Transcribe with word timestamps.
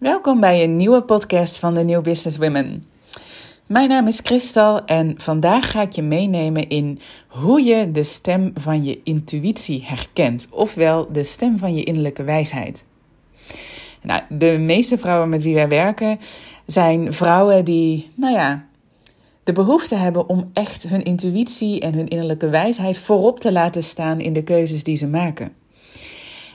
Welkom 0.00 0.40
bij 0.40 0.62
een 0.62 0.76
nieuwe 0.76 1.02
podcast 1.02 1.58
van 1.58 1.74
de 1.74 1.84
New 1.84 2.02
Business 2.02 2.36
Women. 2.38 2.86
Mijn 3.66 3.88
naam 3.88 4.06
is 4.06 4.20
Christal 4.22 4.84
en 4.84 5.14
vandaag 5.16 5.70
ga 5.70 5.82
ik 5.82 5.92
je 5.92 6.02
meenemen 6.02 6.68
in 6.68 6.98
hoe 7.28 7.62
je 7.62 7.90
de 7.90 8.02
stem 8.02 8.50
van 8.54 8.84
je 8.84 9.00
intuïtie 9.04 9.84
herkent, 9.84 10.48
ofwel 10.50 11.12
de 11.12 11.24
stem 11.24 11.58
van 11.58 11.74
je 11.74 11.84
innerlijke 11.84 12.22
wijsheid. 12.22 12.84
Nou, 14.02 14.22
de 14.28 14.58
meeste 14.58 14.98
vrouwen 14.98 15.28
met 15.28 15.42
wie 15.42 15.54
wij 15.54 15.68
werken 15.68 16.18
zijn 16.66 17.12
vrouwen 17.12 17.64
die, 17.64 18.10
nou 18.14 18.34
ja, 18.34 18.66
de 19.44 19.52
behoefte 19.52 19.94
hebben 19.94 20.28
om 20.28 20.50
echt 20.52 20.82
hun 20.82 21.02
intuïtie 21.02 21.80
en 21.80 21.94
hun 21.94 22.08
innerlijke 22.08 22.48
wijsheid 22.48 22.98
voorop 22.98 23.40
te 23.40 23.52
laten 23.52 23.82
staan 23.82 24.20
in 24.20 24.32
de 24.32 24.44
keuzes 24.44 24.84
die 24.84 24.96
ze 24.96 25.08
maken. 25.08 25.59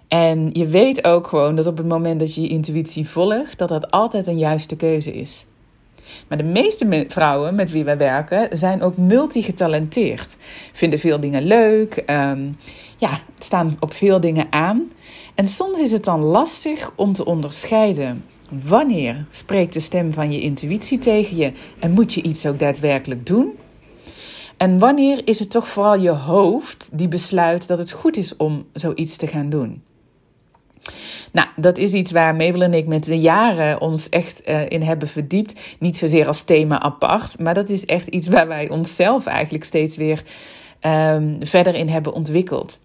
En 0.08 0.50
je 0.54 0.68
weet 0.68 1.04
ook 1.04 1.28
gewoon 1.28 1.56
dat 1.56 1.66
op 1.66 1.78
het 1.78 1.88
moment 1.88 2.20
dat 2.20 2.36
je 2.36 2.42
je 2.42 2.48
intuïtie 2.48 3.10
volgt, 3.10 3.58
dat 3.58 3.70
dat 3.70 3.92
altijd 3.92 4.28
een 4.28 4.38
juiste 4.38 4.76
keuze 4.76 5.14
is. 5.14 5.46
Maar 6.28 6.38
de 6.38 6.44
meeste 6.44 7.06
vrouwen 7.08 7.56
met 7.56 7.72
wie 7.72 7.84
wij 7.84 7.98
werken 7.98 8.58
zijn 8.58 8.82
ook 8.82 8.98
multigetalenteerd. 8.98 10.38
Vinden 10.72 11.00
veel 11.00 11.20
dingen 11.20 11.44
leuk, 11.44 12.04
um, 12.08 12.56
ja, 12.98 13.20
staan 13.40 13.78
op 13.80 13.94
veel 13.94 14.20
dingen 14.20 14.48
aan. 14.50 14.92
En 15.36 15.48
soms 15.48 15.80
is 15.80 15.92
het 15.92 16.04
dan 16.04 16.24
lastig 16.24 16.92
om 16.96 17.14
te 17.14 17.26
onderscheiden 17.26 18.24
wanneer 18.64 19.26
spreekt 19.30 19.74
de 19.74 19.80
stem 19.80 20.14
van 20.14 20.32
je 20.32 20.42
intuïtie 20.42 21.00
tegen 21.00 21.38
je 21.38 21.52
en 21.80 21.92
moet 21.92 22.14
je 22.14 22.22
iets 22.22 22.46
ook 22.46 22.60
daadwerkelijk 22.60 23.26
doen. 23.26 23.54
En 24.58 24.80
wanneer 24.80 25.22
is 25.28 25.40
het 25.40 25.50
toch 25.50 25.68
vooral 25.68 26.00
je 26.00 26.10
hoofd 26.10 26.90
die 26.94 27.08
besluit 27.08 27.68
dat 27.68 27.78
het 27.78 27.92
goed 27.92 28.18
is 28.18 28.36
om 28.36 28.66
zoiets 28.74 29.18
te 29.18 29.28
gaan 29.28 29.50
doen. 29.50 29.82
Nou, 31.36 31.48
dat 31.56 31.78
is 31.78 31.94
iets 31.94 32.12
waar 32.12 32.36
Mabel 32.36 32.62
en 32.62 32.74
ik 32.74 32.88
met 32.88 33.04
de 33.06 33.20
jaren 33.20 33.82
ons 33.82 34.10
echt 34.10 34.42
uh, 34.50 34.70
in 34.70 34.82
hebben 34.82 35.08
verdiept. 35.08 35.76
Niet 35.80 35.98
zozeer 35.98 36.28
als 36.28 36.42
thema 36.42 36.82
apart, 36.82 37.40
maar 37.40 37.54
dat 37.54 37.70
is 37.70 37.86
echt 37.86 38.08
iets 38.08 38.28
waar 38.28 38.48
wij 38.48 38.70
onszelf 38.70 39.26
eigenlijk 39.26 39.64
steeds 39.64 39.98
weer 39.98 40.24
um, 40.82 41.38
verder 41.40 41.76
in 41.76 41.90
hebben 41.90 42.14
ontwikkeld. 42.14 42.80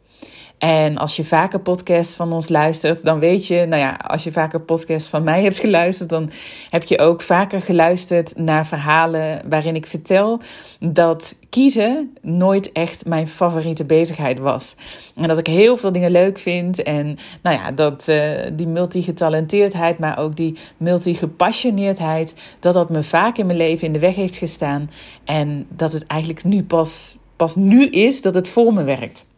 En 0.60 0.98
als 0.98 1.16
je 1.16 1.24
vaker 1.24 1.60
podcasts 1.60 2.14
van 2.16 2.32
ons 2.32 2.48
luistert, 2.48 3.04
dan 3.04 3.18
weet 3.18 3.46
je, 3.46 3.66
nou 3.66 3.82
ja, 3.82 3.92
als 4.06 4.24
je 4.24 4.32
vaker 4.32 4.60
podcasts 4.60 5.08
van 5.08 5.22
mij 5.22 5.42
hebt 5.42 5.58
geluisterd, 5.58 6.08
dan 6.08 6.30
heb 6.70 6.84
je 6.84 6.98
ook 6.98 7.22
vaker 7.22 7.62
geluisterd 7.62 8.36
naar 8.36 8.66
verhalen 8.66 9.42
waarin 9.48 9.74
ik 9.74 9.86
vertel 9.86 10.40
dat 10.80 11.34
kiezen 11.50 12.16
nooit 12.20 12.72
echt 12.72 13.06
mijn 13.06 13.28
favoriete 13.28 13.84
bezigheid 13.84 14.38
was. 14.38 14.74
En 15.14 15.28
dat 15.28 15.38
ik 15.38 15.46
heel 15.46 15.76
veel 15.76 15.92
dingen 15.92 16.10
leuk 16.10 16.38
vind 16.38 16.82
en 16.82 17.18
nou 17.42 17.56
ja, 17.56 17.72
dat 17.72 18.06
uh, 18.08 18.32
die 18.52 18.68
multigetalenteerdheid, 18.68 19.98
maar 19.98 20.18
ook 20.18 20.36
die 20.36 20.56
multigepassioneerdheid, 20.76 22.34
dat 22.58 22.74
dat 22.74 22.90
me 22.90 23.02
vaak 23.02 23.38
in 23.38 23.46
mijn 23.46 23.58
leven 23.58 23.86
in 23.86 23.92
de 23.92 23.98
weg 23.98 24.14
heeft 24.14 24.36
gestaan 24.36 24.90
en 25.24 25.66
dat 25.68 25.92
het 25.92 26.06
eigenlijk 26.06 26.44
nu 26.44 26.62
pas, 26.64 27.16
pas 27.36 27.54
nu 27.56 27.86
is 27.86 28.22
dat 28.22 28.34
het 28.34 28.48
voor 28.48 28.74
me 28.74 28.84
werkt. 28.84 29.28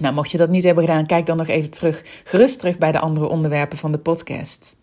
Nou, 0.00 0.14
mocht 0.14 0.30
je 0.30 0.38
dat 0.38 0.50
niet 0.50 0.64
hebben 0.64 0.84
gedaan, 0.84 1.06
kijk 1.06 1.26
dan 1.26 1.36
nog 1.36 1.48
even 1.48 1.70
terug, 1.70 2.04
gerust 2.24 2.58
terug 2.58 2.78
bij 2.78 2.92
de 2.92 2.98
andere 2.98 3.28
onderwerpen 3.28 3.78
van 3.78 3.92
de 3.92 3.98
podcast. 3.98 4.76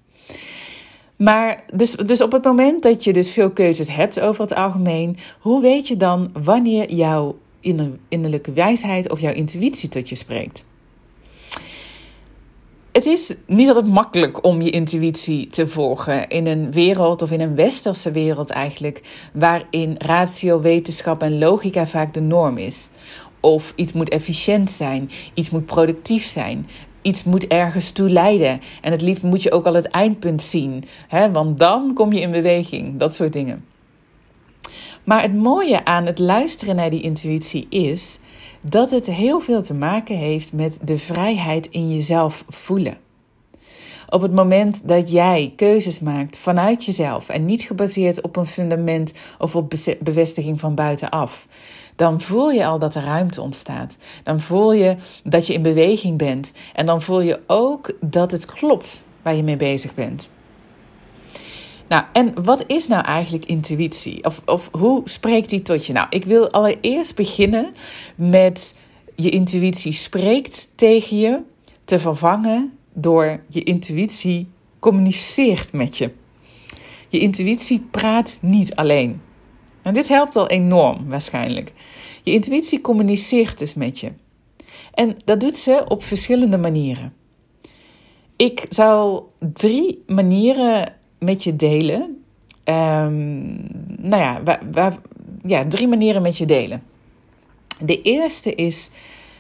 Maar 1.16 1.64
dus, 1.74 1.92
dus 1.92 2.22
op 2.22 2.32
het 2.32 2.44
moment 2.44 2.84
dat 2.84 3.04
je 3.04 3.14
dus 3.14 3.32
veel 3.32 3.52
keuzes 3.52 3.88
hebt 3.88 4.20
over 4.20 4.42
het 4.42 4.56
algemeen, 4.56 5.18
hoe 5.40 5.62
weet 5.62 5.88
je 5.88 5.98
dan 5.98 6.30
wanneer 6.44 6.94
jouw 6.94 7.38
innerlijke 8.10 8.52
wijsheid 8.52 9.12
of 9.12 9.20
jouw 9.20 9.34
intuïtie 9.34 9.90
tot 9.90 10.10
je 10.10 10.16
spreekt? 10.16 10.66
Het 12.92 13.06
is 13.06 13.34
niet 13.46 13.68
altijd 13.68 13.88
makkelijk 13.88 14.44
om 14.44 14.62
je 14.62 14.70
intuïtie 14.70 15.48
te 15.48 15.68
volgen 15.68 16.28
in 16.28 16.48
een 16.48 16.72
wereld 16.72 17.22
of 17.22 17.32
in 17.32 17.42
een 17.42 17.56
westerse 17.56 18.12
wereld 18.12 18.50
eigenlijk, 18.50 19.02
waarin 19.34 19.96
ratio, 19.98 20.62
wetenschap 20.62 21.22
en 21.22 21.38
logica 21.38 21.88
vaak 21.88 22.14
de 22.14 22.22
norm 22.22 22.58
is. 22.58 22.90
Of 23.48 23.74
iets 23.76 23.94
moet 23.94 24.10
efficiënt 24.10 24.72
zijn, 24.72 25.10
iets 25.34 25.50
moet 25.50 25.66
productief 25.66 26.26
zijn, 26.26 26.68
iets 27.02 27.24
moet 27.24 27.48
ergens 27.48 27.92
toe 27.92 28.10
leiden. 28.10 28.60
En 28.82 28.92
het 28.92 29.02
liefst 29.02 29.24
moet 29.24 29.44
je 29.44 29.52
ook 29.52 29.66
al 29.66 29.74
het 29.74 29.88
eindpunt 29.88 30.42
zien, 30.42 30.84
hè? 31.08 31.32
want 31.32 31.60
dan 31.60 31.94
kom 31.94 32.14
je 32.14 32.20
in 32.20 32.32
beweging, 32.32 33.00
dat 33.00 33.16
soort 33.16 33.34
dingen. 33.34 33.66
Maar 35.04 35.22
het 35.22 35.36
mooie 35.36 35.86
aan 35.86 36.06
het 36.06 36.20
luisteren 36.20 36.76
naar 36.76 36.90
die 36.90 37.02
intuïtie 37.02 37.68
is 37.70 38.20
dat 38.62 38.92
het 38.92 39.06
heel 39.06 39.40
veel 39.40 39.62
te 39.62 39.74
maken 39.74 40.18
heeft 40.18 40.54
met 40.54 40.80
de 40.84 40.98
vrijheid 40.98 41.68
in 41.68 41.94
jezelf 41.94 42.44
voelen. 42.50 42.98
Op 44.10 44.22
het 44.22 44.36
moment 44.36 44.88
dat 44.88 45.12
jij 45.12 45.54
keuzes 45.56 46.00
maakt 46.00 46.38
vanuit 46.38 46.86
jezelf 46.86 47.30
en 47.30 47.46
niet 47.46 47.62
gebaseerd 47.62 48.22
op 48.22 48.36
een 48.36 48.46
fundament 48.46 49.14
of 49.40 49.56
op 49.56 49.74
bevestiging 50.00 50.60
van 50.60 50.76
buitenaf, 50.76 51.48
dan 51.98 52.22
voel 52.22 52.52
je 52.52 52.66
al 52.66 52.80
dat 52.80 52.96
er 52.96 53.04
ruimte 53.04 53.42
ontstaat. 53.42 53.98
Dan 54.24 54.40
voel 54.40 54.74
je 54.74 54.96
dat 55.24 55.48
je 55.48 55.54
in 55.54 55.62
beweging 55.62 56.18
bent. 56.18 56.54
En 56.74 56.86
dan 56.86 57.02
voel 57.02 57.22
je 57.22 57.40
ook 57.48 57.92
dat 58.02 58.32
het 58.32 58.46
klopt 58.46 59.06
waar 59.22 59.36
je 59.36 59.44
mee 59.44 59.58
bezig 59.58 59.94
bent. 59.94 60.32
Nou, 61.88 62.04
en 62.14 62.44
wat 62.44 62.64
is 62.68 62.88
nou 62.88 63.06
eigenlijk 63.06 63.46
intuïtie? 63.46 64.24
Of, 64.24 64.42
of 64.46 64.70
hoe 64.72 65.02
spreekt 65.04 65.50
die 65.50 65.62
tot 65.62 65.86
je? 65.86 65.94
Nou, 65.94 66.08
ik 66.10 66.26
wil 66.26 66.52
allereerst 66.52 67.16
beginnen 67.16 67.74
met 68.16 68.76
je 69.16 69.30
intuïtie 69.30 69.92
spreekt 69.92 70.70
tegen 70.76 71.18
je 71.18 71.40
te 71.86 72.00
vervangen 72.00 72.78
door 72.94 73.40
je 73.50 73.64
intuïtie 73.64 74.48
communiceert 74.80 75.74
met 75.74 75.98
je. 75.98 76.12
Je 77.10 77.20
intuïtie 77.20 77.88
praat 77.92 78.38
niet 78.42 78.76
alleen. 78.76 79.22
En 79.88 79.94
dit 79.94 80.08
helpt 80.08 80.36
al 80.36 80.48
enorm 80.48 81.10
waarschijnlijk. 81.10 81.74
Je 82.24 82.32
intuïtie 82.32 82.82
communiceert 82.82 83.60
dus 83.60 83.74
met 83.74 84.00
je. 84.00 84.12
En 84.94 85.18
dat 85.26 85.40
doet 85.40 85.56
ze 85.56 85.84
op 85.88 86.04
verschillende 86.04 86.58
manieren. 86.58 87.14
Ik 88.36 88.66
zal 88.70 89.32
drie 89.40 90.04
manieren 90.08 90.94
met 91.20 91.44
je 91.44 91.56
delen. 91.56 92.24
Um, 92.66 93.68
nou 93.98 94.22
ja, 94.22 94.42
ja, 95.44 95.68
drie 95.68 95.88
manieren 95.88 96.22
met 96.22 96.38
je 96.38 96.46
delen. 96.46 96.84
De 97.82 98.02
eerste 98.02 98.56
is, 98.56 98.90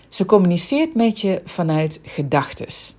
ze 0.09 0.25
communiceert 0.25 0.93
met 0.93 1.21
je 1.21 1.41
vanuit 1.45 1.99
gedachtes. 2.03 2.95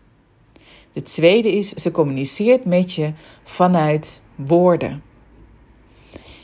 De 0.92 1.02
tweede 1.02 1.52
is, 1.52 1.68
ze 1.68 1.90
communiceert 1.90 2.64
met 2.64 2.92
je 2.94 3.12
vanuit 3.44 4.22
woorden. 4.34 5.02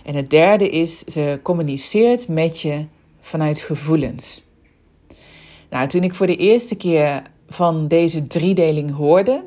En 0.05 0.15
het 0.15 0.31
derde 0.31 0.69
is, 0.69 0.99
ze 0.99 1.41
communiceert 1.43 2.29
met 2.29 2.61
je 2.61 2.87
vanuit 3.21 3.61
gevoelens. 3.61 4.43
Nou, 5.71 5.89
toen 5.89 6.03
ik 6.03 6.15
voor 6.15 6.27
de 6.27 6.37
eerste 6.37 6.77
keer 6.77 7.23
van 7.49 7.89
deze 7.89 8.27
driedeling 8.27 8.91
hoorde, 8.91 9.45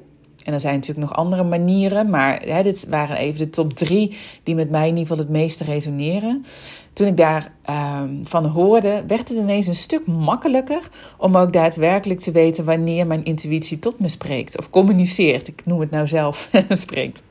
en 0.47 0.53
er 0.53 0.59
zijn 0.59 0.75
natuurlijk 0.75 1.07
nog 1.07 1.17
andere 1.17 1.43
manieren, 1.43 2.09
maar 2.09 2.41
hè, 2.41 2.63
dit 2.63 2.85
waren 2.89 3.17
even 3.17 3.37
de 3.37 3.49
top 3.49 3.73
drie 3.73 4.17
die 4.43 4.55
met 4.55 4.69
mij 4.69 4.87
in 4.87 4.97
ieder 4.97 5.01
geval 5.01 5.17
het 5.17 5.29
meeste 5.29 5.63
resoneren. 5.63 6.45
Toen 6.93 7.07
ik 7.07 7.17
daarvan 7.17 7.51
ehm, 7.63 8.23
van 8.23 8.45
hoorde, 8.45 9.03
werd 9.07 9.29
het 9.29 9.37
ineens 9.37 9.67
een 9.67 9.75
stuk 9.75 10.05
makkelijker 10.05 10.89
om 11.17 11.35
ook 11.35 11.53
daadwerkelijk 11.53 12.19
te 12.19 12.31
weten 12.31 12.65
wanneer 12.65 13.07
mijn 13.07 13.23
intuïtie 13.23 13.79
tot 13.79 13.99
me 13.99 14.09
spreekt 14.09 14.57
of 14.57 14.69
communiceert. 14.69 15.47
Ik 15.47 15.65
noem 15.65 15.79
het 15.79 15.91
nou 15.91 16.07
zelf 16.07 16.49
spreekt. 16.69 17.23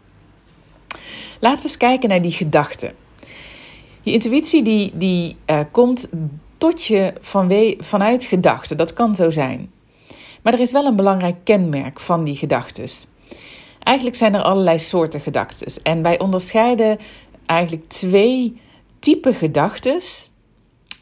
Laten 1.41 1.63
we 1.63 1.69
eens 1.69 1.77
kijken 1.77 2.09
naar 2.09 2.23
die 2.23 2.33
gedachten. 2.33 2.93
Je 4.07 4.13
intuïtie 4.13 4.63
die, 4.63 4.93
die 4.95 5.37
uh, 5.47 5.61
komt 5.71 6.09
tot 6.59 6.85
je 6.85 7.13
vanwe, 7.21 7.77
vanuit 7.79 8.25
gedachten. 8.25 8.77
Dat 8.77 8.93
kan 8.93 9.15
zo 9.15 9.31
zijn. 9.31 9.71
Maar 10.43 10.53
er 10.53 10.61
is 10.61 10.73
wel 10.73 10.87
een 10.87 10.97
belangrijk 10.97 11.37
kenmerk 11.45 12.01
van 12.01 12.25
die 12.25 12.37
gedachten. 12.37 12.89
Eigenlijk 13.83 14.17
zijn 14.17 14.35
er 14.35 14.43
allerlei 14.43 14.79
soorten 14.79 15.21
gedachten. 15.21 15.83
En 15.83 16.03
wij 16.03 16.19
onderscheiden 16.19 16.99
eigenlijk 17.47 17.89
twee 17.89 18.61
typen 18.99 19.35
gedachten 19.35 20.01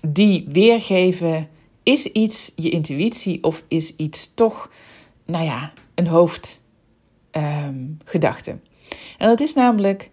die 0.06 0.46
weergeven: 0.48 1.48
is 1.82 2.06
iets 2.06 2.52
je 2.56 2.70
intuïtie 2.70 3.42
of 3.42 3.64
is 3.68 3.96
iets 3.96 4.34
toch, 4.34 4.70
nou 5.26 5.44
ja, 5.44 5.72
een 5.94 6.06
hoofdgedachte. 6.06 8.50
Um, 8.50 8.60
en 9.18 9.28
dat 9.28 9.40
is 9.40 9.54
namelijk 9.54 10.10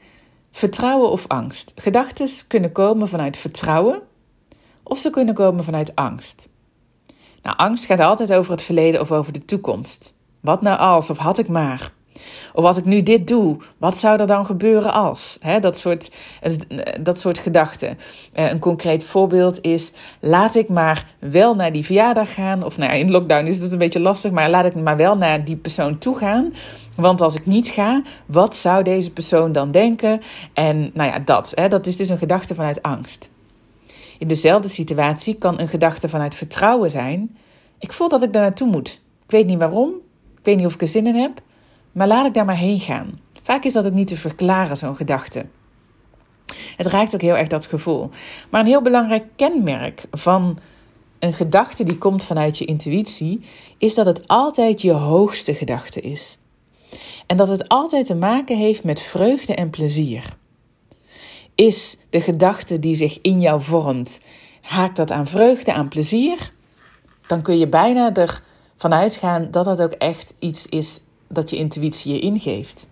Vertrouwen 0.52 1.12
of 1.12 1.28
angst. 1.28 1.74
Gedachten 1.76 2.28
kunnen 2.48 2.72
komen 2.72 3.08
vanuit 3.08 3.38
vertrouwen 3.38 4.02
of 4.84 4.98
ze 4.98 5.10
kunnen 5.10 5.34
komen 5.34 5.64
vanuit 5.64 5.96
angst. 5.96 6.50
Nou, 7.42 7.58
angst 7.58 7.86
gaat 7.86 8.00
altijd 8.00 8.34
over 8.34 8.52
het 8.52 8.62
verleden 8.62 9.02
of 9.02 9.12
over 9.12 9.34
de 9.34 9.46
toekomst. 9.46 10.18
Wat 10.40 10.62
nou 10.62 10.80
als 10.80 11.10
of 11.10 11.18
had 11.18 11.38
ik 11.38 11.48
maar? 11.48 11.94
Of 12.54 12.64
als 12.64 12.78
ik 12.78 12.86
nu 12.86 13.04
dit 13.04 13.28
doe, 13.28 13.58
wat 13.78 13.98
zou 13.98 14.20
er 14.20 14.28
dan 14.28 14.46
gebeuren 14.46 14.94
als? 14.94 15.38
dat, 15.60 15.78
soort, 15.78 16.12
dat 17.02 17.20
soort 17.20 17.38
gedachten. 17.38 17.98
Eh, 18.34 18.50
een 18.50 18.60
concreet 18.60 19.04
voorbeeld 19.04 19.62
is: 19.62 19.92
laat 20.20 20.56
ik 20.56 20.70
maar 20.70 21.06
wel 21.20 21.56
naar 21.56 21.72
die 21.72 21.86
verjaardag 21.86 22.34
gaan. 22.34 22.64
Of 22.64 22.78
nou 22.78 22.92
ja, 22.92 22.98
in 22.98 23.12
lockdown 23.12 23.46
is 23.46 23.58
het 23.58 23.72
een 23.72 23.78
beetje 23.78 24.00
lastig, 24.00 24.32
maar 24.32 24.50
laat 24.50 24.66
ik 24.66 24.76
maar 24.76 24.98
wel 24.98 25.18
naar 25.18 25.44
die 25.44 25.56
persoon 25.58 25.98
toe 25.98 26.18
gaan. 26.18 26.54
Want 26.96 27.22
als 27.22 27.36
ik 27.36 27.46
niet 27.46 27.68
ga, 27.68 28.04
wat 28.26 28.56
zou 28.56 28.84
deze 28.84 29.12
persoon 29.12 29.52
dan 29.52 29.72
denken? 29.72 30.22
En 30.54 30.92
nou 30.94 31.12
ja, 31.12 31.20
dat. 31.20 31.54
dat 31.68 31.88
is 31.88 31.96
dus 31.96 32.10
een 32.10 32.18
gedachte 32.18 32.56
vanuit 32.56 32.82
angst. 32.82 33.30
In 34.20 34.28
dezelfde 34.28 34.70
situatie 34.70 35.36
kan 35.36 35.60
een 35.60 35.68
gedachte 35.68 36.10
vanuit 36.10 36.36
vertrouwen 36.36 36.90
zijn. 36.90 37.38
Ik 37.80 37.94
voel 37.94 38.10
dat 38.10 38.24
ik 38.24 38.34
daar 38.34 38.42
naartoe 38.42 38.68
moet. 38.68 39.02
Ik 39.26 39.32
weet 39.32 39.48
niet 39.48 39.60
waarom. 39.60 39.90
Ik 40.38 40.46
weet 40.46 40.58
niet 40.58 40.66
of 40.66 40.74
ik 40.74 40.82
er 40.82 40.88
zin 40.88 41.08
in 41.08 41.16
heb. 41.16 41.42
Maar 41.92 42.08
laat 42.08 42.26
ik 42.26 42.34
daar 42.34 42.46
maar 42.46 42.58
heen 42.58 42.80
gaan. 42.80 43.20
Vaak 43.44 43.64
is 43.64 43.74
dat 43.74 43.86
ook 43.86 43.94
niet 43.94 44.08
te 44.08 44.18
verklaren, 44.18 44.78
zo'n 44.78 44.96
gedachte. 44.96 45.46
Het 46.78 46.88
raakt 46.88 47.14
ook 47.14 47.22
heel 47.22 47.38
erg 47.38 47.48
dat 47.48 47.66
gevoel. 47.66 48.10
Maar 48.50 48.62
een 48.62 48.68
heel 48.68 48.82
belangrijk 48.82 49.26
kenmerk 49.36 50.04
van 50.12 50.58
een 51.20 51.34
gedachte 51.34 51.84
die 51.84 51.98
komt 51.98 52.24
vanuit 52.24 52.58
je 52.58 52.66
intuïtie, 52.66 53.42
is 53.78 53.94
dat 53.94 54.06
het 54.06 54.28
altijd 54.28 54.82
je 54.82 54.92
hoogste 54.92 55.54
gedachte 55.54 56.02
is. 56.02 56.38
En 57.28 57.38
dat 57.38 57.48
het 57.48 57.68
altijd 57.68 58.06
te 58.06 58.16
maken 58.16 58.58
heeft 58.58 58.84
met 58.84 59.02
vreugde 59.02 59.56
en 59.56 59.70
plezier. 59.70 60.24
Is 61.56 61.98
de 62.10 62.22
gedachte 62.22 62.80
die 62.80 62.96
zich 62.96 63.22
in 63.22 63.40
jou 63.40 63.62
vormt, 63.62 64.22
haakt 64.62 64.96
dat 64.96 65.12
aan 65.12 65.28
vreugde, 65.28 65.74
aan 65.74 65.88
plezier? 65.88 66.54
Dan 67.28 67.42
kun 67.42 67.58
je 67.58 67.68
bijna 67.68 68.14
ervan 68.14 68.94
uitgaan 68.94 69.48
dat 69.52 69.66
dat 69.66 69.82
ook 69.82 69.92
echt 69.92 70.34
iets 70.40 70.68
is 70.68 71.00
dat 71.34 71.50
je 71.50 71.56
intuïtie 71.56 72.14
je 72.14 72.20
ingeeft. 72.20 72.90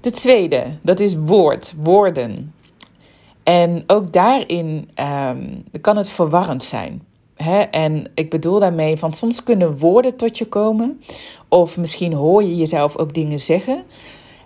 De 0.00 0.10
tweede, 0.10 0.78
dat 0.82 1.00
is 1.00 1.16
woord, 1.16 1.74
woorden. 1.82 2.54
En 3.42 3.84
ook 3.86 4.12
daarin 4.12 4.88
um, 5.30 5.64
kan 5.80 5.96
het 5.96 6.08
verwarrend 6.08 6.62
zijn. 6.62 7.02
Hè? 7.34 7.60
En 7.60 8.10
ik 8.14 8.30
bedoel 8.30 8.58
daarmee 8.58 8.96
van 8.96 9.12
soms 9.12 9.42
kunnen 9.42 9.78
woorden 9.78 10.16
tot 10.16 10.38
je 10.38 10.46
komen, 10.46 11.00
of 11.48 11.78
misschien 11.78 12.12
hoor 12.12 12.42
je 12.42 12.56
jezelf 12.56 12.96
ook 12.96 13.14
dingen 13.14 13.40
zeggen. 13.40 13.84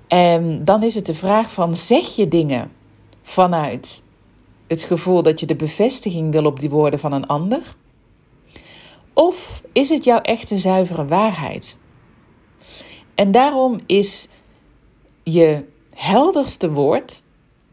En 0.09 0.65
dan 0.65 0.83
is 0.83 0.95
het 0.95 1.07
de 1.07 1.15
vraag 1.15 1.53
van 1.53 1.75
zeg 1.75 2.17
je 2.17 2.29
dingen 2.29 2.71
vanuit 3.23 4.03
het 4.67 4.83
gevoel 4.83 5.23
dat 5.23 5.41
je 5.41 5.47
de 5.47 5.57
bevestiging 5.57 6.33
wil 6.33 6.45
op 6.45 6.61
die 6.61 6.71
woorden 6.71 6.99
van 6.99 7.13
een 7.13 7.27
ander? 7.27 7.77
Of 9.21 9.63
is 9.73 9.89
het 9.89 10.05
jouw 10.05 10.21
echte 10.21 10.59
zuivere 10.59 11.07
waarheid? 11.07 11.77
En 13.15 13.31
daarom 13.31 13.79
is 13.87 14.29
je 15.23 15.65
helderste 15.95 16.73
woord 16.73 17.23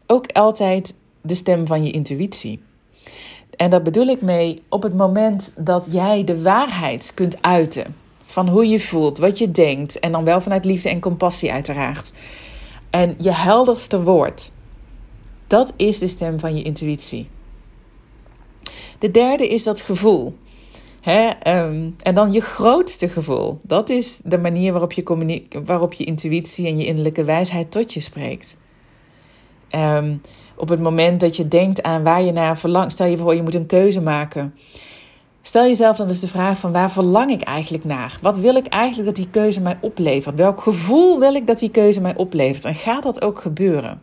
ook 0.06 0.32
altijd 0.32 0.94
de 1.20 1.34
stem 1.34 1.66
van 1.66 1.84
je 1.84 1.90
intuïtie. 1.90 2.62
En 3.56 3.70
daar 3.70 3.82
bedoel 3.82 4.06
ik 4.06 4.20
mee 4.20 4.62
op 4.68 4.82
het 4.82 4.94
moment 4.94 5.52
dat 5.56 5.88
jij 5.90 6.24
de 6.24 6.42
waarheid 6.42 7.12
kunt 7.14 7.42
uiten 7.42 7.96
van 8.24 8.48
hoe 8.48 8.66
je 8.66 8.80
voelt, 8.80 9.18
wat 9.18 9.38
je 9.38 9.50
denkt 9.50 9.98
en 9.98 10.12
dan 10.12 10.24
wel 10.24 10.40
vanuit 10.40 10.64
liefde 10.64 10.88
en 10.88 11.00
compassie 11.00 11.52
uiteraard. 11.52 12.12
En 12.90 13.14
je 13.18 13.32
helderste 13.32 14.02
woord, 14.02 14.50
dat 15.46 15.72
is 15.76 15.98
de 15.98 16.08
stem 16.08 16.40
van 16.40 16.56
je 16.56 16.62
intuïtie. 16.62 17.28
De 18.98 19.10
derde 19.10 19.48
is 19.48 19.62
dat 19.62 19.80
gevoel. 19.80 20.36
Hè? 21.08 21.56
Um, 21.58 21.96
en 22.02 22.14
dan 22.14 22.32
je 22.32 22.40
grootste 22.40 23.08
gevoel. 23.08 23.60
Dat 23.62 23.88
is 23.88 24.20
de 24.24 24.38
manier 24.38 24.72
waarop 24.72 24.92
je, 24.92 25.42
waarop 25.64 25.92
je 25.92 26.04
intuïtie 26.04 26.66
en 26.66 26.78
je 26.78 26.86
innerlijke 26.86 27.24
wijsheid 27.24 27.70
tot 27.70 27.94
je 27.94 28.00
spreekt. 28.00 28.56
Um, 29.70 30.20
op 30.56 30.68
het 30.68 30.82
moment 30.82 31.20
dat 31.20 31.36
je 31.36 31.48
denkt 31.48 31.82
aan 31.82 32.02
waar 32.02 32.22
je 32.22 32.32
naar 32.32 32.58
verlangt, 32.58 32.92
stel 32.92 33.06
je 33.06 33.16
voor 33.16 33.34
je 33.34 33.42
moet 33.42 33.54
een 33.54 33.66
keuze 33.66 34.00
maken. 34.00 34.54
Stel 35.42 35.62
jezelf 35.62 35.96
dan 35.96 36.06
dus 36.06 36.20
de 36.20 36.28
vraag 36.28 36.58
van 36.58 36.72
waar 36.72 36.90
verlang 36.90 37.30
ik 37.30 37.42
eigenlijk 37.42 37.84
naar? 37.84 38.18
Wat 38.22 38.38
wil 38.38 38.54
ik 38.54 38.66
eigenlijk 38.66 39.06
dat 39.06 39.16
die 39.16 39.30
keuze 39.30 39.60
mij 39.60 39.78
oplevert? 39.80 40.34
Welk 40.34 40.60
gevoel 40.60 41.18
wil 41.18 41.34
ik 41.34 41.46
dat 41.46 41.58
die 41.58 41.70
keuze 41.70 42.00
mij 42.00 42.16
oplevert? 42.16 42.64
En 42.64 42.74
gaat 42.74 43.02
dat 43.02 43.22
ook 43.22 43.40
gebeuren? 43.40 44.02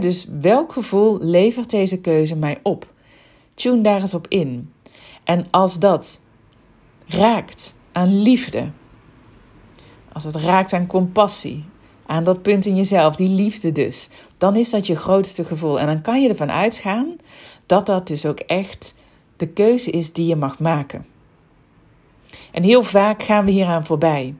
dus 0.00 0.28
welk 0.40 0.72
gevoel 0.72 1.18
levert 1.20 1.70
deze 1.70 2.00
keuze 2.00 2.36
mij 2.36 2.58
op? 2.62 2.86
Tune 3.54 3.80
daar 3.80 4.00
eens 4.00 4.14
op 4.14 4.26
in. 4.28 4.70
En 5.26 5.46
als 5.50 5.78
dat 5.78 6.20
raakt 7.06 7.74
aan 7.92 8.22
liefde, 8.22 8.70
als 10.12 10.24
het 10.24 10.36
raakt 10.36 10.72
aan 10.72 10.86
compassie, 10.86 11.64
aan 12.06 12.24
dat 12.24 12.42
punt 12.42 12.66
in 12.66 12.76
jezelf, 12.76 13.16
die 13.16 13.28
liefde 13.28 13.72
dus, 13.72 14.08
dan 14.38 14.56
is 14.56 14.70
dat 14.70 14.86
je 14.86 14.96
grootste 14.96 15.44
gevoel. 15.44 15.80
En 15.80 15.86
dan 15.86 16.02
kan 16.02 16.22
je 16.22 16.28
ervan 16.28 16.50
uitgaan 16.50 17.16
dat 17.66 17.86
dat 17.86 18.06
dus 18.06 18.26
ook 18.26 18.38
echt 18.38 18.94
de 19.36 19.46
keuze 19.46 19.90
is 19.90 20.12
die 20.12 20.26
je 20.26 20.36
mag 20.36 20.58
maken. 20.58 21.06
En 22.52 22.62
heel 22.62 22.82
vaak 22.82 23.22
gaan 23.22 23.44
we 23.44 23.50
hieraan 23.50 23.84
voorbij. 23.84 24.34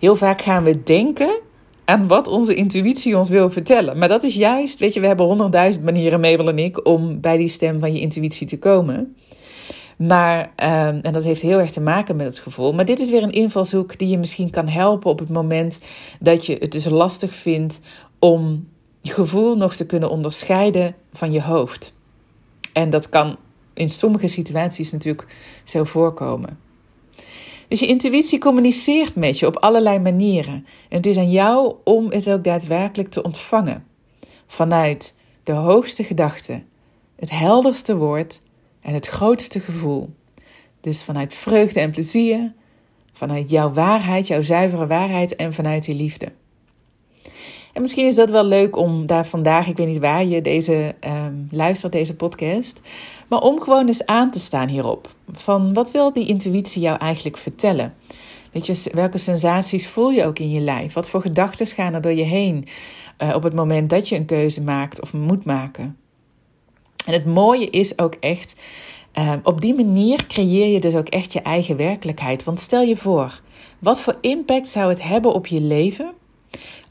Heel 0.00 0.16
vaak 0.16 0.42
gaan 0.42 0.64
we 0.64 0.82
denken 0.82 1.40
aan 1.84 2.06
wat 2.06 2.28
onze 2.28 2.54
intuïtie 2.54 3.16
ons 3.16 3.28
wil 3.28 3.50
vertellen. 3.50 3.98
Maar 3.98 4.08
dat 4.08 4.22
is 4.22 4.34
juist, 4.34 4.78
weet 4.78 4.94
je, 4.94 5.00
we 5.00 5.06
hebben 5.06 5.26
honderdduizend 5.26 5.84
manieren, 5.84 6.20
Mabel 6.20 6.48
en 6.48 6.58
ik, 6.58 6.86
om 6.86 7.20
bij 7.20 7.36
die 7.36 7.48
stem 7.48 7.80
van 7.80 7.92
je 7.92 8.00
intuïtie 8.00 8.46
te 8.46 8.58
komen. 8.58 9.16
Maar, 9.96 10.52
ehm, 10.56 10.98
en 11.02 11.12
dat 11.12 11.24
heeft 11.24 11.42
heel 11.42 11.58
erg 11.58 11.70
te 11.70 11.80
maken 11.80 12.16
met 12.16 12.26
het 12.26 12.38
gevoel. 12.38 12.72
Maar 12.72 12.84
dit 12.84 13.00
is 13.00 13.10
weer 13.10 13.22
een 13.22 13.32
invalshoek 13.32 13.98
die 13.98 14.08
je 14.08 14.18
misschien 14.18 14.50
kan 14.50 14.68
helpen 14.68 15.10
op 15.10 15.18
het 15.18 15.28
moment 15.28 15.80
dat 16.20 16.46
je 16.46 16.56
het 16.60 16.72
dus 16.72 16.84
lastig 16.84 17.34
vindt 17.34 17.80
om 18.18 18.68
je 19.00 19.12
gevoel 19.12 19.56
nog 19.56 19.74
te 19.74 19.86
kunnen 19.86 20.10
onderscheiden 20.10 20.94
van 21.12 21.32
je 21.32 21.42
hoofd. 21.42 21.94
En 22.72 22.90
dat 22.90 23.08
kan 23.08 23.36
in 23.74 23.88
sommige 23.88 24.26
situaties 24.26 24.92
natuurlijk 24.92 25.26
zo 25.64 25.84
voorkomen. 25.84 26.58
Dus 27.68 27.80
je 27.80 27.86
intuïtie 27.86 28.38
communiceert 28.38 29.14
met 29.14 29.38
je 29.38 29.46
op 29.46 29.56
allerlei 29.56 29.98
manieren. 29.98 30.66
En 30.88 30.96
het 30.96 31.06
is 31.06 31.16
aan 31.16 31.30
jou 31.30 31.74
om 31.84 32.10
het 32.10 32.30
ook 32.30 32.44
daadwerkelijk 32.44 33.10
te 33.10 33.22
ontvangen. 33.22 33.84
Vanuit 34.46 35.14
de 35.42 35.52
hoogste 35.52 36.04
gedachte, 36.04 36.62
het 37.16 37.30
helderste 37.30 37.96
woord 37.96 38.40
en 38.86 38.94
het 38.94 39.06
grootste 39.06 39.60
gevoel. 39.60 40.14
Dus 40.80 41.04
vanuit 41.04 41.34
vreugde 41.34 41.80
en 41.80 41.90
plezier, 41.90 42.52
vanuit 43.12 43.50
jouw 43.50 43.72
waarheid, 43.72 44.26
jouw 44.26 44.40
zuivere 44.40 44.86
waarheid 44.86 45.36
en 45.36 45.52
vanuit 45.52 45.84
die 45.84 45.94
liefde. 45.94 46.32
En 47.72 47.80
misschien 47.80 48.06
is 48.06 48.14
dat 48.14 48.30
wel 48.30 48.44
leuk 48.44 48.76
om 48.76 49.06
daar 49.06 49.26
vandaag, 49.26 49.68
ik 49.68 49.76
weet 49.76 49.86
niet 49.86 49.98
waar 49.98 50.24
je 50.24 50.40
deze 50.40 50.94
um, 51.06 51.48
luistert, 51.50 51.92
deze 51.92 52.16
podcast, 52.16 52.80
maar 53.28 53.40
om 53.40 53.60
gewoon 53.60 53.86
eens 53.86 54.06
aan 54.06 54.30
te 54.30 54.38
staan 54.38 54.68
hierop. 54.68 55.14
Van 55.32 55.72
wat 55.72 55.90
wil 55.90 56.12
die 56.12 56.28
intuïtie 56.28 56.82
jou 56.82 56.98
eigenlijk 56.98 57.36
vertellen? 57.36 57.94
Weet 58.52 58.66
je, 58.66 58.90
welke 58.92 59.18
sensaties 59.18 59.88
voel 59.88 60.10
je 60.10 60.24
ook 60.24 60.38
in 60.38 60.50
je 60.50 60.60
lijf? 60.60 60.92
Wat 60.92 61.08
voor 61.08 61.20
gedachten 61.20 61.66
gaan 61.66 61.94
er 61.94 62.00
door 62.00 62.12
je 62.12 62.22
heen 62.22 62.64
uh, 63.22 63.34
op 63.34 63.42
het 63.42 63.54
moment 63.54 63.90
dat 63.90 64.08
je 64.08 64.16
een 64.16 64.26
keuze 64.26 64.62
maakt 64.62 65.00
of 65.00 65.12
moet 65.12 65.44
maken? 65.44 65.96
En 67.06 67.12
het 67.12 67.24
mooie 67.24 67.70
is 67.70 67.98
ook 67.98 68.14
echt, 68.14 68.56
uh, 69.18 69.32
op 69.42 69.60
die 69.60 69.74
manier 69.74 70.26
creëer 70.26 70.66
je 70.66 70.80
dus 70.80 70.94
ook 70.94 71.08
echt 71.08 71.32
je 71.32 71.40
eigen 71.40 71.76
werkelijkheid. 71.76 72.44
Want 72.44 72.60
stel 72.60 72.82
je 72.82 72.96
voor, 72.96 73.40
wat 73.78 74.00
voor 74.00 74.18
impact 74.20 74.68
zou 74.68 74.88
het 74.88 75.02
hebben 75.02 75.32
op 75.32 75.46
je 75.46 75.60
leven 75.60 76.14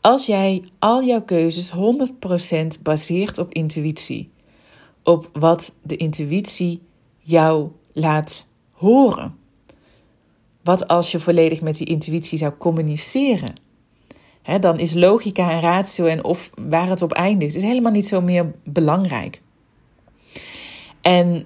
als 0.02 0.26
jij 0.26 0.64
al 0.80 1.04
jouw 1.04 1.22
keuzes 1.22 1.72
100% 1.72 2.82
baseert 2.82 3.38
op 3.38 3.54
intuïtie? 3.54 4.30
Op 5.04 5.30
wat 5.34 5.74
de 5.82 5.96
intuïtie 5.96 6.82
jou 7.20 7.70
laat 7.94 8.48
horen. 8.72 9.36
Wat 10.64 10.88
als 10.88 11.12
je 11.12 11.20
volledig 11.20 11.62
met 11.62 11.78
die 11.78 11.88
intuïtie 11.88 12.38
zou 12.38 12.54
communiceren? 12.58 13.54
dan 14.60 14.80
is 14.80 14.94
logica 14.94 15.52
en 15.52 15.60
ratio 15.60 16.06
en 16.06 16.24
of 16.24 16.50
waar 16.68 16.88
het 16.88 17.02
op 17.02 17.12
eindigt, 17.12 17.56
is 17.56 17.62
helemaal 17.62 17.92
niet 17.92 18.08
zo 18.08 18.22
meer 18.22 18.54
belangrijk. 18.64 19.42
En 21.06 21.46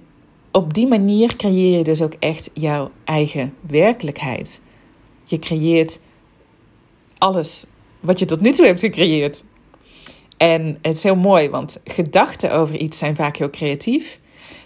op 0.52 0.74
die 0.74 0.86
manier 0.86 1.36
creëer 1.36 1.78
je 1.78 1.84
dus 1.84 2.02
ook 2.02 2.14
echt 2.18 2.50
jouw 2.52 2.90
eigen 3.04 3.54
werkelijkheid. 3.60 4.60
Je 5.24 5.38
creëert 5.38 6.00
alles 7.18 7.66
wat 8.00 8.18
je 8.18 8.24
tot 8.24 8.40
nu 8.40 8.52
toe 8.52 8.66
hebt 8.66 8.80
gecreëerd. 8.80 9.44
En 10.36 10.78
het 10.82 10.96
is 10.96 11.02
heel 11.02 11.16
mooi, 11.16 11.48
want 11.48 11.80
gedachten 11.84 12.52
over 12.52 12.76
iets 12.76 12.98
zijn 12.98 13.16
vaak 13.16 13.36
heel 13.36 13.50
creatief. 13.50 14.20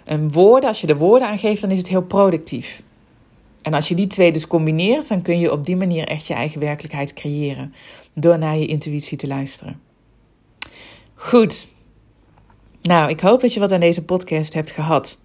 En 0.05 0.33
woorden, 0.33 0.69
als 0.69 0.81
je 0.81 0.87
er 0.87 0.97
woorden 0.97 1.29
aan 1.29 1.39
geeft, 1.39 1.61
dan 1.61 1.71
is 1.71 1.79
het 1.79 1.89
heel 1.89 2.03
productief. 2.03 2.83
En 3.63 3.75
als 3.75 3.89
je 3.89 3.95
die 3.95 4.07
twee 4.07 4.33
dus 4.33 4.47
combineert, 4.47 5.09
dan 5.09 5.23
kun 5.23 5.39
je 5.39 5.53
op 5.53 5.67
die 5.67 5.77
manier 5.77 6.09
echt 6.09 6.27
je 6.27 6.35
eigen 6.35 6.61
werkelijkheid 6.61 7.13
creëren. 7.13 7.75
Door 8.13 8.39
naar 8.39 8.57
je 8.57 8.67
intuïtie 8.67 9.19
te 9.19 9.27
luisteren. 9.27 9.81
Goed, 11.15 11.69
nou, 12.89 13.11
ik 13.11 13.21
hoop 13.21 13.41
dat 13.41 13.55
je 13.55 13.61
wat 13.61 13.73
aan 13.73 13.81
deze 13.81 14.05
podcast 14.05 14.55
hebt 14.55 14.71
gehad. 14.71 15.19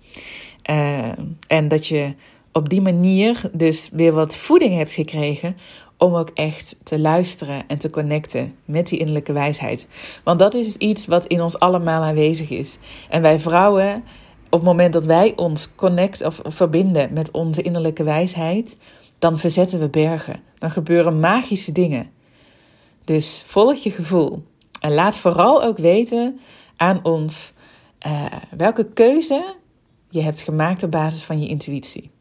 Uh, 0.70 1.12
en 1.48 1.68
dat 1.68 1.88
je 1.88 2.14
op 2.54 2.70
die 2.70 2.82
manier 2.82 3.42
dus 3.52 3.90
weer 3.92 4.14
wat 4.14 4.36
voeding 4.36 4.78
hebt 4.78 4.92
gekregen 4.92 5.58
om 5.98 6.16
ook 6.16 6.30
echt 6.34 6.76
te 6.84 7.00
luisteren 7.00 7.64
en 7.68 7.78
te 7.78 7.90
connecten 7.90 8.56
met 8.66 8.88
die 8.88 9.00
innerlijke 9.00 9.34
wijsheid. 9.34 9.88
Want 10.24 10.40
dat 10.40 10.54
is 10.54 10.76
iets 10.76 11.06
wat 11.06 11.26
in 11.26 11.42
ons 11.42 11.60
allemaal 11.60 12.02
aanwezig 12.02 12.50
is. 12.50 12.78
En 13.10 13.22
wij 13.22 13.40
vrouwen, 13.40 14.04
op 14.46 14.60
het 14.60 14.64
moment 14.64 14.94
dat 14.94 15.06
wij 15.06 15.34
ons 15.36 15.76
connect 15.76 16.24
of 16.24 16.42
verbinden 16.44 17.14
met 17.14 17.32
onze 17.32 17.62
innerlijke 17.62 18.04
wijsheid, 18.04 18.78
dan 19.18 19.40
verzetten 19.40 19.80
we 19.80 19.90
bergen. 19.90 20.40
Dan 20.58 20.72
gebeuren 20.72 21.20
magische 21.20 21.72
dingen. 21.72 22.10
Dus 23.04 23.44
volg 23.46 23.76
je 23.76 23.92
gevoel. 23.92 24.44
En 24.80 24.94
laat 24.94 25.18
vooral 25.18 25.64
ook 25.64 25.78
weten 25.78 26.40
aan 26.80 27.04
ons 27.04 27.54
uh, 28.08 28.26
welke 28.58 28.86
keuze 28.94 29.56
je 30.10 30.22
hebt 30.22 30.40
gemaakt 30.40 30.84
op 30.84 30.92
basis 30.92 31.24
van 31.24 31.42
je 31.42 31.48
intuïtie. 31.48 32.12